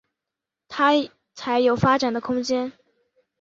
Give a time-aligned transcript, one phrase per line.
[0.67, 0.89] 他
[1.35, 2.73] 才有发展的空间